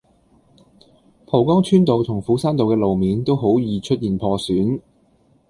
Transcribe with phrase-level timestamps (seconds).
[1.27, 4.81] 蒲崗村道同斧山道嘅路面都好易出現破損